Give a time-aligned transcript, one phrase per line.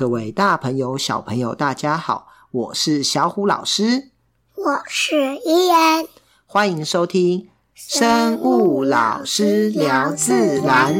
[0.00, 4.08] 各位大朋友、小朋友，大家好，我是小虎老师，
[4.54, 6.08] 我是伊人，
[6.46, 10.94] 欢迎收听生物老师聊自然。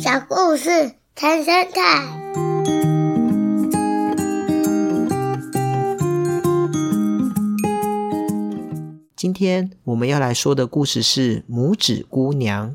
[0.00, 2.02] 小故事谈生态。
[9.14, 12.74] 今天我们要来说的故事是拇指姑娘。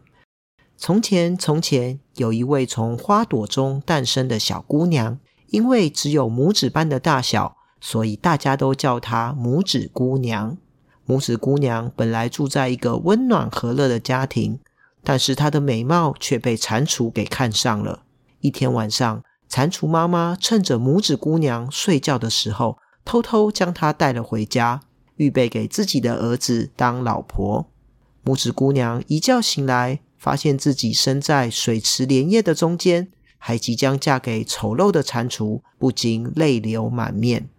[0.84, 5.20] 从前，从前有一位从花朵中诞生的小姑娘，
[5.52, 10.57] 因为只有拇指般的大小，所以大家都叫她拇指姑娘。
[11.05, 14.59] 拇指姑娘本来住在一个温暖和乐的家庭，
[15.04, 18.02] 但是她的美貌却被蟾蜍给看上了。
[18.40, 24.82] 一天晚上，蟾蜍妈妈趁着拇指姑娘睡觉的时候，偷偷将她带了回家，
[25.18, 27.68] 预备给自己的儿子当老婆。
[28.26, 37.50] 拇指姑娘一觉醒来，发现自己身在水池莲叶的中间，还即将嫁给丑陋的蟾蜍，不禁泪流满面。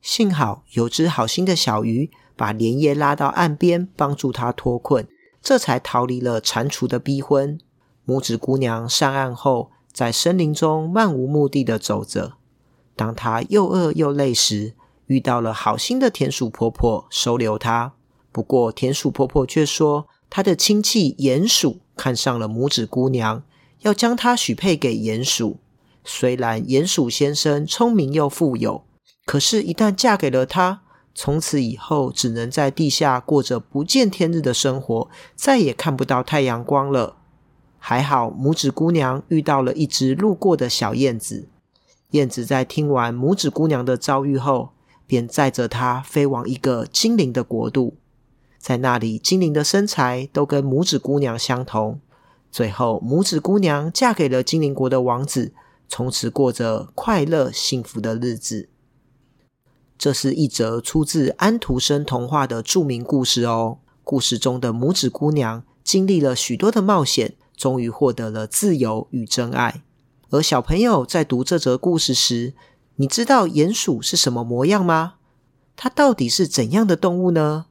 [0.00, 5.08] 幸好有只好心的小鱼把莲叶拉到岸边，帮助她脱困，
[5.42, 7.58] 这才逃离了蟾蜍的逼婚。
[8.06, 12.34] 拇指姑娘上岸后，在森林中漫无目的的走着。
[12.94, 14.74] 当她又饿又累时，
[15.06, 17.94] 遇到了好心的田鼠婆婆收留她。
[18.30, 21.80] 不过田鼠婆婆却说，他的亲戚鼹鼠。
[21.98, 23.42] 看上了拇指姑娘，
[23.80, 25.56] 要将她许配给鼹鼠。
[26.04, 28.84] 虽然鼹鼠先生聪明又富有，
[29.24, 30.82] 可是，一旦嫁给了他，
[31.14, 37.16] 从此以后只能在地下过着不见天日的生活，再也看不到太阳光了。
[37.78, 41.48] 还好，拇指姑娘遇到了一只路过的小燕子。
[42.10, 44.72] 燕子在听完拇指姑娘的遭遇后，
[45.06, 47.96] 便载着她飞往一个精灵的国度。
[48.58, 52.00] 在那里，精灵的身材都跟拇指姑娘相同。
[52.50, 55.52] 最后，拇指姑娘嫁给了精灵国的王子，
[55.88, 58.68] 从此过着快乐幸福的日子。
[59.98, 63.78] 这是一则出自安徒生童话的著名故事哦。
[64.04, 69.82] 故事中的拇指姑娘经历了许多的冒险，终于获得了自由与真爱。
[70.30, 72.54] 而小朋友在读这则故事时，
[72.96, 75.14] 你知道鼹鼠是什么模样吗？
[75.76, 77.66] 它到底是怎样的动物呢？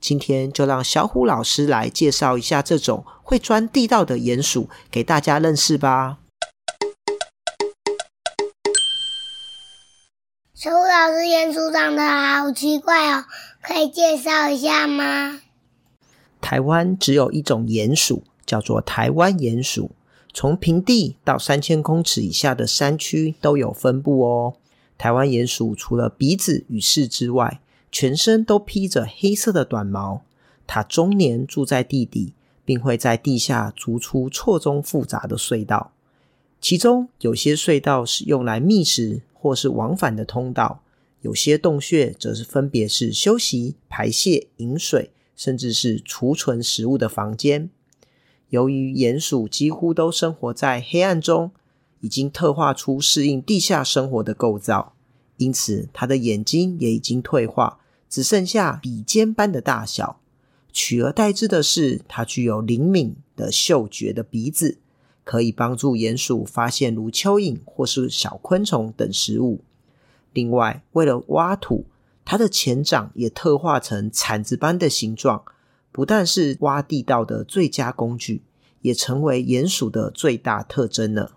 [0.00, 6.18] 今天就让小虎老师来介绍一下这种会钻地道的鼹鼠，给大家认识吧。
[10.54, 13.24] 小虎老师，鼹鼠长得好奇怪哦，
[13.60, 15.40] 可以介绍一下吗？
[16.40, 19.90] 台湾只有一种鼹鼠，叫做台湾鼹鼠，
[20.32, 24.54] 从平地到三千公尺以下的山区都有分布哦。
[24.96, 27.60] 台湾鼹鼠除了鼻子与翅之外，
[27.90, 30.22] 全身都披着黑色的短毛，
[30.66, 35.92] 它终年住在地底，并会在地下逐出错综复杂的隧道。
[36.60, 40.82] 其中有些隧道是用来觅食或是往返的通道，
[41.20, 47.70] 有些洞穴则是分别是休息、排泄、饮水，甚至是储存食物的房间。
[48.50, 51.52] 由于鼹鼠几乎都生活在黑暗中，
[52.00, 54.94] 已经特化出适应地下生活的构造，
[55.36, 57.80] 因此它的眼睛也已经退化。
[58.08, 60.20] 只剩下笔尖般的大小，
[60.72, 64.78] 取而代之的是，它具有灵敏的嗅觉的鼻子，
[65.24, 69.60] 可以帮助鼹鼠发现如蚯蚓或是小昆虫等食物。
[70.32, 71.86] 另外，为了挖土，
[72.24, 75.42] 它的前掌也特化成铲子般的形状，
[75.90, 78.42] 不但是挖地道的最佳工具，
[78.82, 81.35] 也成为鼹鼠的最大特征了。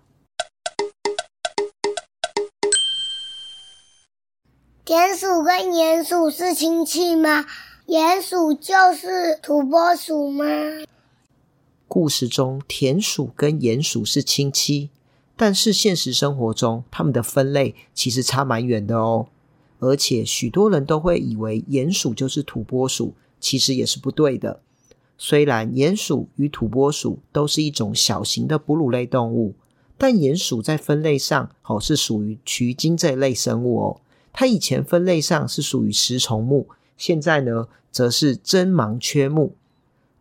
[4.82, 7.44] 田鼠跟鼹鼠是亲戚吗？
[7.86, 10.44] 鼹鼠就是土拨鼠吗？
[11.86, 14.88] 故事中，田鼠跟鼹鼠是亲戚，
[15.36, 19.28] 但是现实生活中，它们的分类其实差蛮远的哦。
[19.80, 24.60] 而且，许多人都会以为鼹鼠就是土拨鼠，其实也是不对的。
[25.18, 29.54] 虽然鼹鼠与土拨鼠都是一种小型的哺乳类动物，
[29.98, 34.00] 但鼹鼠在分类上哦是属于墉金这一类生物哦。
[34.32, 39.56] 它以前分类上是属于食虫目，现在呢则是真盲缺目。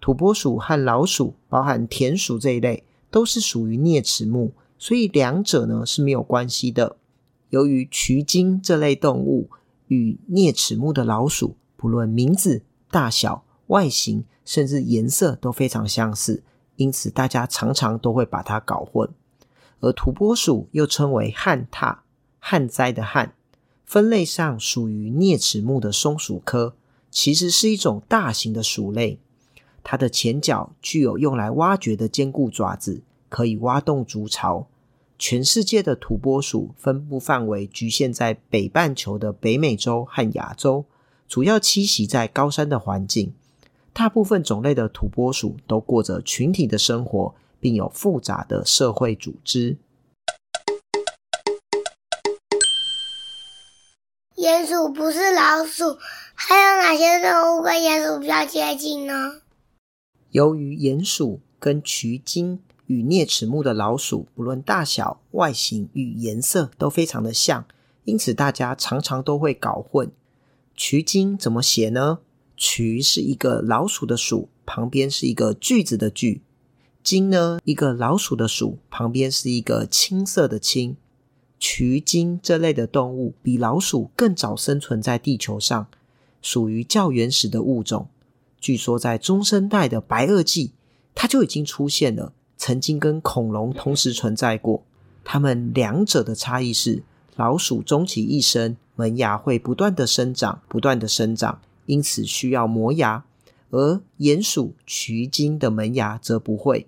[0.01, 6.95] 土拨鼠和老鼠，包含田鼠这一类，都是属于啮齿目，所以两者呢是没有关系的。
[7.50, 9.50] 由于墉金这类动物
[9.88, 16.44] 与啮齿目的老鼠，不论名字、大小、外形，甚至颜色都非常相似，
[16.77, 19.09] 因此大家常常都会把它搞混。
[19.81, 21.97] 而土拨鼠又称为旱獭，
[22.39, 23.33] 旱灾的旱。
[23.89, 26.75] 分类上属于啮齿目的松鼠科，
[27.09, 29.18] 其实是一种大型的鼠类。
[29.83, 34.68] 它的前脚具有用来挖掘的坚固爪子，可以挖洞筑巢。
[35.18, 40.86] 全世界的土拨鼠分布范围局限在北半球的北美洲和亚洲，
[41.27, 43.33] 主要栖息在高山的环境。
[43.91, 49.77] 大部分种类的土拨鼠都过着群体的生活，并有复杂的社会组织。
[54.39, 55.97] 鼹鼠不是老鼠，
[56.33, 59.41] 还有哪些动物跟鼹鼠比较接近呢？
[60.31, 67.65] 由于鼹鼠跟渠鲸与啮齿目的老鼠，不论大小、外形与颜色都非常的像，
[68.06, 70.09] 因此大家常常都会搞混。
[70.74, 72.19] 渠鲸怎么写呢？
[72.56, 76.44] 渠是一个老鼠的鼠，旁边是一个句子的句。
[77.03, 80.95] 鲸呢，一个老鼠的鼠，旁边是一个青色的青。
[81.59, 85.88] 鼩鲸这类的动物比老鼠更早生存在地球上，
[86.41, 88.07] 属于较原始的物种。
[88.59, 90.71] 据说，在中生代的白垩纪，
[91.13, 94.83] 它就已经出现了，曾经跟恐龙同时存在过。
[95.23, 97.03] 它们两者的差异是，
[97.35, 103.23] 老鼠终其一生，门牙会不断的生长，不断的生长，因此需要磨牙；
[103.69, 106.88] 而鼹鼠、鼩鲸的门牙则不会。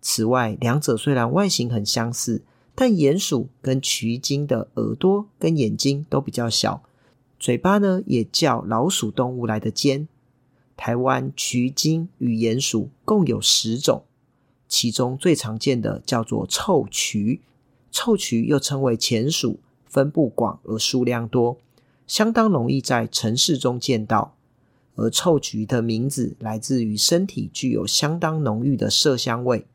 [0.00, 2.42] 此外，两者虽然外形很相似，
[2.74, 6.82] 但鼹鼠跟渠鲸的耳朵跟眼睛都比较小，
[7.38, 10.08] 嘴巴呢也较老鼠动物来的尖。
[10.76, 14.04] 台湾渠鲸与鼹鼠共有十种，
[14.66, 17.42] 其中最常见的叫做臭渠。
[17.90, 21.58] 臭渠又称为前鼠，分布广而数量多，
[22.06, 24.34] 相当容易在城市中见到。
[24.94, 29.66] 而臭渠的名字来自于身体具有相当浓郁的麝香味，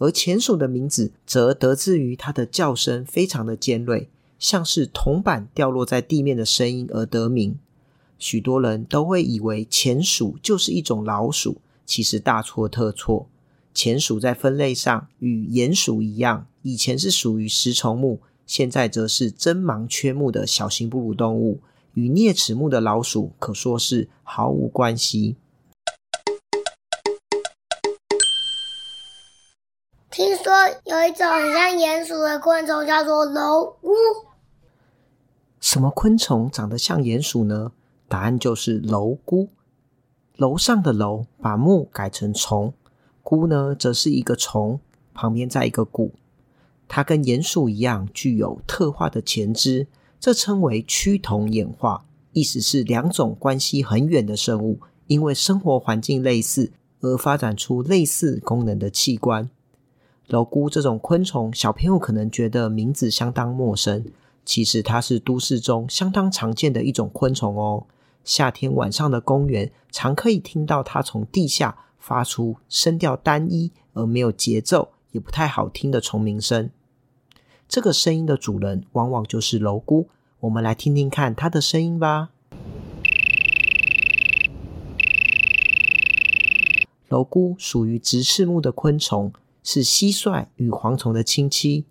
[0.00, 4.08] 而钱鼠的名字则得自于它的叫声非常的尖锐，
[4.38, 7.58] 像是铜板掉落在地面的声音而得名。
[8.18, 13.28] 许多人都会以为钱鼠就是一种老鼠，其实大错特错。
[13.74, 21.60] 钱鼠在分类上与鼹鼠一样，以前是属于食虫目，现在则是真盲缺目的小型哺乳动物，
[21.92, 25.36] 与啮齿目的老鼠可说是毫无关系。
[30.10, 30.52] 听说
[30.86, 33.94] 有一种很像鼹鼠的昆虫，叫做蝼蛄。
[35.60, 37.70] 什么昆虫长得像鼹鼠呢？
[38.08, 39.48] 答案就是蝼蛄。
[40.36, 42.74] 楼上的楼把木改成虫，
[43.22, 44.80] 蛄呢则是一个虫，
[45.14, 46.12] 旁边再一个古。
[46.88, 49.86] 它跟鼹鼠一样具有特化的前肢，
[50.18, 59.48] 这称为趋同演化，意思是两种关系很远的生物，因为生活环境类似而发展出类似功能的器官。
[60.30, 64.04] 蝼蛄这种昆虫，小朋友可能觉得名字相当陌生，
[64.44, 67.84] 其实它是都市中相当常见的一种昆虫哦。
[68.22, 76.70] 夏天晚上的公园，常可以听到它从地下发出声调单一而没有节奏，也不太好听的虫鸣声。
[77.68, 80.06] 这个声音的主人往往就是蝼蛄。
[80.38, 82.30] 我们来听听看它的声音吧。
[87.08, 91.84] 蝼蛄属于直翅目的昆虫，是蟋蟀与蝗虫的亲戚。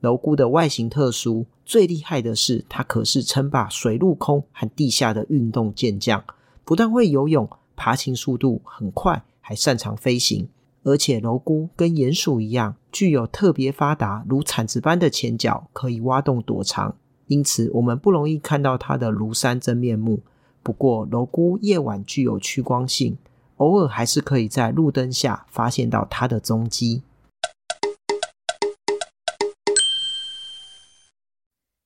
[0.00, 1.46] 蝼蛄的外形特殊。
[1.66, 6.22] 最厉害的是，它可是称霸水陆空和地下的运动健将，
[6.62, 10.46] 不但会游泳，爬行速度很快，还擅长飞行。
[10.82, 16.94] 而且，蝼蛄跟鼹鼠一样，具有特别发达如铲子般的前脚，可以挖洞躲藏。
[17.28, 20.20] 因此，我们不容易看到它的庐山真面目。
[20.62, 23.16] 不过，蝼蛄夜晚具有趋光性，
[23.58, 27.02] 偶尔还是可以在路灯下发现到它的踪迹。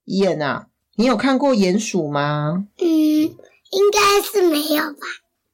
[0.05, 2.67] 伊恩啊，你有看过鼹鼠吗？
[2.79, 4.99] 嗯，应该是没有吧，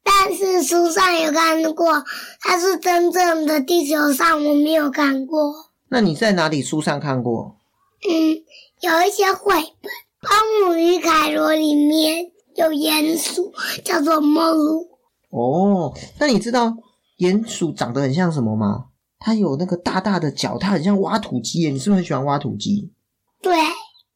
[0.05, 2.05] 但是书上有看过，
[2.41, 5.73] 它是真正的地球上我没有看过。
[5.89, 7.57] 那你在哪里书上看过？
[8.09, 8.45] 嗯，
[8.81, 9.61] 有一些绘本，
[10.23, 13.53] 《汤姆与凯罗》里面有鼹鼠，
[13.85, 14.94] 叫做莫鲁。
[15.35, 16.73] 哦，那你知道
[17.19, 18.87] 鼹鼠长得很像什么吗？
[19.19, 21.71] 它有那个大大的脚，它很像挖土机耶。
[21.71, 22.93] 你是不是很喜欢挖土机？
[23.43, 23.53] 对。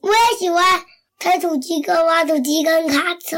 [0.01, 0.63] 我也喜欢
[1.19, 3.37] 推土机、跟挖土机、跟卡车。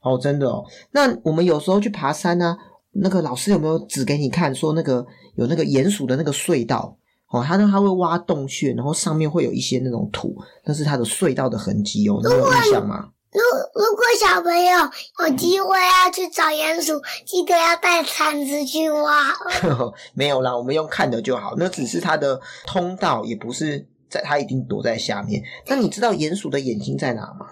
[0.00, 0.64] 哦，真的哦。
[0.92, 2.58] 那我们有时候去爬山呢、啊，
[2.92, 6.96] 那个老师有没有指给你看，说那个有那个鼹鼠的那个隧道？
[7.30, 10.34] 哦，它呢，它会挖洞穴，然后上面会有一些那种土，
[10.64, 12.18] 那是它的隧道的痕迹哦。
[12.24, 13.10] 你有印象吗？
[13.32, 13.40] 如
[13.74, 19.32] 如果小朋友有机会要去找鼹鼠，记得要带铲子去挖。
[20.14, 21.54] 没有啦，我们用看的就好。
[21.56, 23.86] 那只是它的通道，也不是。
[24.10, 25.40] 在它一定躲在下面。
[25.68, 27.46] 那你知道鼹鼠的眼睛在哪吗？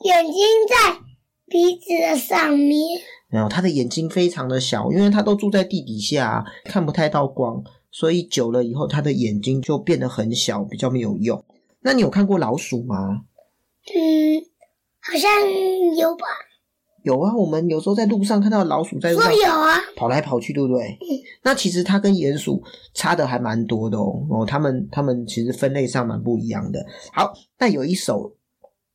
[0.00, 0.34] 眼睛
[0.68, 0.98] 在
[1.46, 3.00] 鼻子的上面。
[3.30, 11.42] 没有它的眼睛非常的小，因为它都住在地底下，看不太到光，所以久了以后，它的眼睛就变得很小，比较没有用。
[11.80, 13.22] 那你有看过老鼠吗？
[15.08, 16.26] 嗯，好像有吧。
[17.02, 20.98] 有啊，我们有时候在路上看到老鼠在路上有啊，跑来跑去，对不对？
[21.00, 21.06] 嗯。
[21.42, 22.60] 那其实它跟鼹鼠
[22.94, 24.26] 差的还蛮多的哦。
[24.28, 26.84] 哦，它们它们其实分类上蛮不一样的。
[27.12, 28.32] 好，那有一首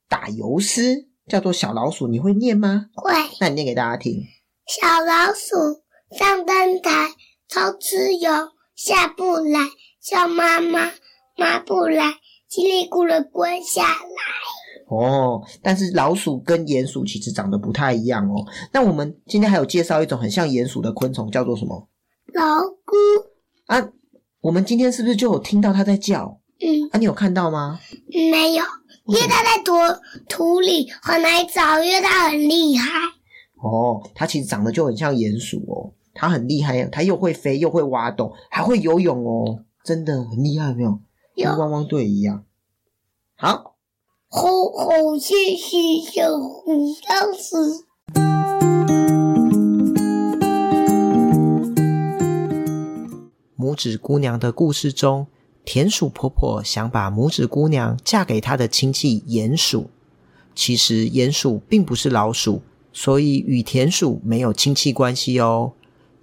[0.09, 2.87] 打油诗叫做《小老鼠》，你会念吗？
[2.93, 3.13] 会。
[3.39, 4.21] 那你念给大家听。
[4.67, 5.81] 小老鼠
[6.17, 7.11] 上灯台，
[7.47, 8.29] 偷吃油，
[8.75, 9.59] 下不来，
[10.03, 10.91] 叫妈妈，
[11.37, 12.15] 妈不来，
[12.51, 14.21] 叽里咕噜滚下来。
[14.91, 18.45] 哦，但是老鼠跟鼹鼠其实长得不太一样哦。
[18.73, 21.87] 那我们今天还有介绍一种很像鼹鼠的昆虫，叫做什么？
[22.33, 22.95] 老菇
[23.67, 23.89] 啊。
[24.41, 26.41] 我们今天是不是就有听到它在叫？
[26.59, 26.89] 嗯。
[26.91, 27.79] 啊，你有看到吗？
[28.09, 28.65] 没有，
[29.05, 29.71] 因为它在土
[30.27, 32.89] 土里很难找，因为它很厉害。
[33.63, 35.93] 哦，它其实长得就很像鼹鼠哦。
[36.13, 40.99] 它很厉害，它又会飞，又会挖洞，还会游泳哦，真的很厉害，没有？
[41.35, 41.49] 有。
[41.51, 42.43] 跟汪汪队一样。
[43.37, 43.70] 好。
[44.33, 46.63] 吼吼谢谢小虎
[47.09, 47.83] 老师。
[53.57, 55.27] 拇指姑娘的故事中，
[55.65, 59.89] 田鼠婆婆想把拇指姑娘嫁给她的亲戚鼹鼠。
[60.55, 62.61] 其实鼹鼠并不是老鼠，
[62.93, 65.73] 所以与田鼠没有亲戚关系哦。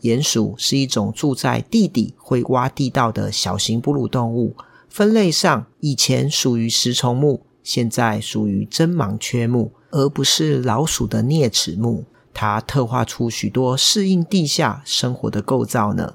[0.00, 4.54] 鼹鼠是一种住在地底、会挖地道的小型哺乳动物，
[4.88, 7.42] 分类上以前属于食虫目。
[7.68, 12.06] 现在属于真盲缺目，而不是老鼠的啮齿目。
[12.32, 16.14] 它特化出许多适应地下生活的构造呢。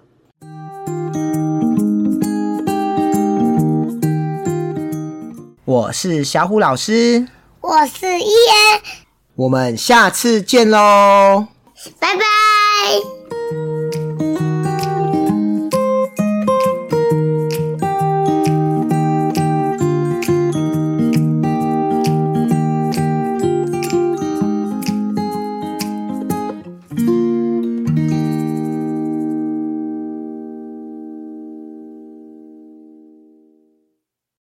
[5.63, 7.27] 我是小虎老师，
[7.61, 8.81] 我是伊恩，
[9.35, 11.49] 我们下次见喽，
[11.99, 13.32] 拜拜。